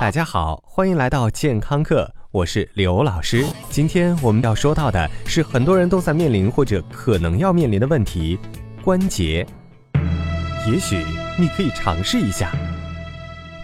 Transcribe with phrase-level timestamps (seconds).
[0.00, 3.44] 大家好，欢迎来到健康课，我是刘老师。
[3.68, 8.38] 今天我们要说到的是很多人都在面临或者可能要面临的问题——
[8.84, 9.44] 关节。
[10.68, 11.04] 也许
[11.36, 12.52] 你可以尝试一下，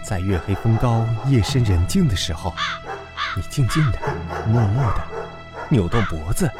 [0.03, 2.53] 在月黑风高、夜深人静的时候，
[3.37, 3.99] 你静静的、
[4.45, 5.01] 默默的
[5.69, 6.51] 扭动脖子，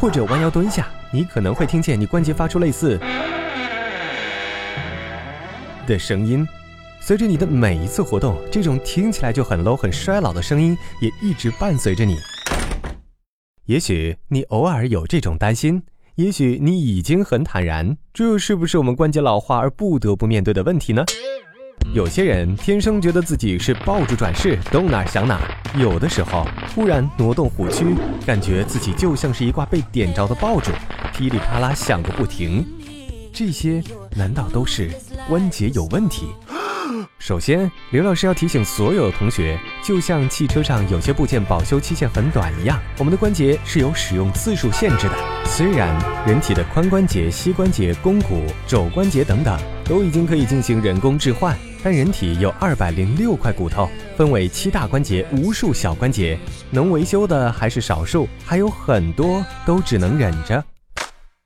[0.00, 2.98] 或者弯腰蹲下，你可能会听见你关节发出类似
[5.86, 6.44] 的声音。
[7.10, 12.16] 随着你的每一次活动，这种听起来就很 low、很衰老的声音也一直伴随着你。
[13.66, 15.82] 也许你偶尔有这种担心，
[16.14, 21.04] 也许你已经很坦然，这是不是我们关节老化而不得不面对的问题呢？
[21.92, 25.36] 有些人天生觉得自己是爆竹转世，动哪想哪；
[25.76, 27.86] 有的时候突然挪动虎躯，
[28.24, 30.70] 感觉自己就像是一挂被点着的爆竹，
[31.12, 32.64] 噼里啪啦响个不停。
[33.32, 33.82] 这些
[34.16, 34.92] 难道都是
[35.28, 36.26] 关节有问题？
[37.20, 45.44] 首先，刘老师要提醒所有的同学，就像汽车上有些部件保修期限很短一样，我们的关节是有使用次数限制的。
[45.44, 45.94] 虽然
[46.26, 56.38] 人体的髋关节、膝关节、肱骨、肘关节等等都已经可以进行人工置换，但人体有二百零六块骨头，分为七大关节、无数小关节，
[56.70, 60.64] 能维修的还是少数，还有很多都只能忍着。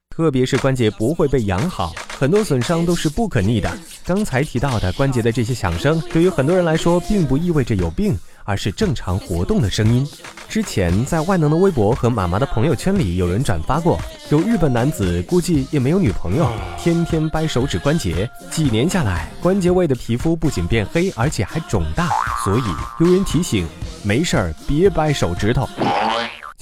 [0.08, 3.69] 特别是关节不会被养好，很多损伤都是不可逆的。
[4.06, 10.06] 刚才提到的关节的这些响声，对于很多人来说，并不意味着有病，而是正常活动的声音。
[10.46, 13.98] 之前在万能的微博和妈妈的朋友圈里，有人转发过，
[14.30, 22.11] 有日本男子估计也没有女朋友，天天掰手指关节，几年下来，关节位的皮肤不仅变黑，而且还肿大。
[22.44, 22.62] 所以
[23.00, 23.66] 有人提醒，
[24.02, 25.66] 没事儿别掰手指头。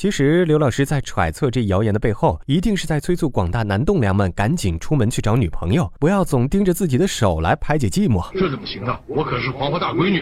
[0.03, 8.28] 其实，刘老师在揣测这谣言的背后，一定是在催促广大男栋梁们赶紧出门去找女朋友，不要总盯着自己的手来排解寂寞。
[8.33, 8.98] 这怎么行呢？
[9.06, 10.20] 我可是黄花大闺女。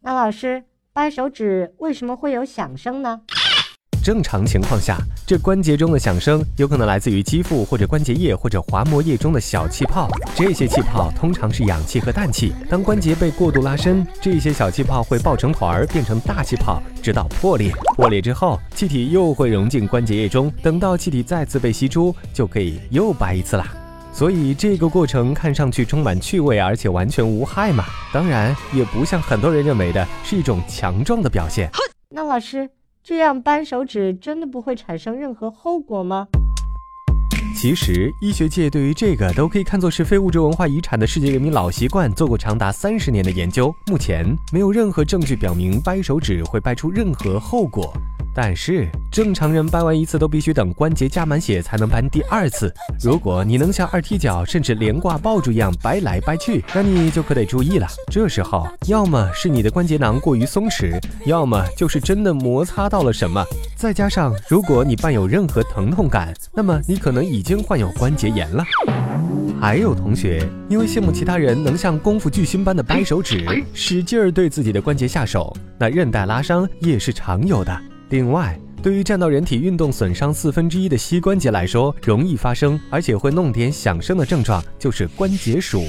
[0.00, 3.20] 那老师，掰手指为什么会有响声呢？
[4.02, 10.08] 正常情况下，这关节中的响声有可能来自于肌肤或者关节液或者滑膜液中的小气泡。
[10.34, 12.52] 这些气泡通常是氧气和氮气。
[12.70, 17.72] 当关节被过度拉伸，这些小气泡会爆成团儿，变成大气泡，直到破裂。
[17.96, 20.50] 破裂之后，气体又会融进关节液中。
[20.62, 23.66] 等到气体再次被吸出，就可以又掰一次啦。
[24.12, 27.84] 所以这个过程看上去充满趣味，而且完全无害嘛。
[28.12, 31.70] 当然，也不像很多人认为的是一种强壮的表现。
[32.10, 32.68] 那老师。
[33.08, 36.28] 这样掰手指真的不会产生任何后果吗？
[37.56, 47.90] 其实，医学界对于这个都可以看作是非物质文化遗产的世界人民老习惯，做过长达三十年的研究，目前没有任何证据表明掰手指会掰出任何后果。
[48.40, 52.72] 但是正常人掰完一次都必须等关节加满血才能掰第二次。
[53.02, 57.88] 如果你能像二踢脚甚至连挂爆竹一样掰来掰去，那你就可得注意了。
[58.12, 63.44] 这时候要么是你的关节囊过于松弛，要么就是真的摩擦到了什么。
[63.74, 68.64] 再加上如果你伴有任何疼痛感，那么你可能已经患有关节炎了。
[69.60, 73.44] 还有同学因为羡慕其他人能像功夫巨星般的掰手指，
[73.74, 77.76] 使劲儿对自己的关节下手，那韧带拉伤也是常有的。
[78.10, 85.84] 另外，对于占到人体运动损伤四分之一的膝关节来说，容易发生而且会弄点响声的症状就是关节鼠。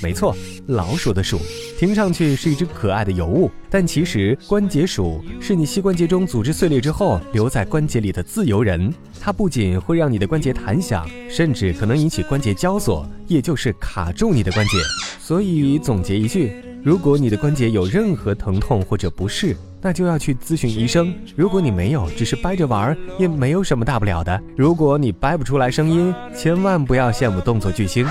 [0.00, 0.34] 没错，
[0.68, 1.40] 老鼠的鼠，
[1.76, 8.94] 听上去是一只可爱的尤物，但其实关节鼠是你膝关节中组织碎裂之后留在关节里的自由人。
[9.20, 14.78] 它不仅会让你的关节弹响，甚至可能引起关节交锁，也就是卡住你的关节。
[15.18, 16.52] 所以总结一句，
[16.88, 21.14] 如果你的关节有任何疼痛或者不适，那就要去咨询医生。
[21.36, 24.42] 如果你没有，只是掰着玩儿，也没有什么大不了的。
[24.56, 28.06] 如果你掰不出来声音，千万不要羡慕动作巨星。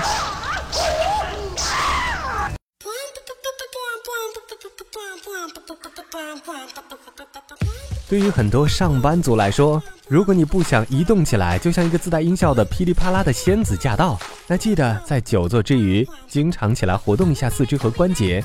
[8.08, 18.42] 对于很多上班族来说，如果你不想移动起来就像一个自带音效的噼里啪啦的仙子驾到，那记得在久坐之余，经常起来活动一下四肢和关节。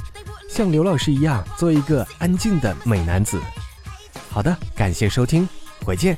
[0.50, 3.40] 像刘老师一样，做一个安静的美男子。
[4.30, 5.48] 好的，感谢收听，
[5.86, 6.18] 回见。